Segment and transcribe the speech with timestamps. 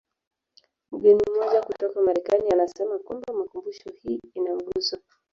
[0.91, 4.97] Mgeni mmoja kutoka Marekani anasema kwamba makumbusho hii ina mguso